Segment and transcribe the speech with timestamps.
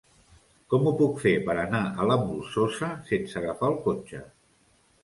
[0.73, 4.27] Com ho puc fer per anar a la Molsosa sense agafar el cotxe?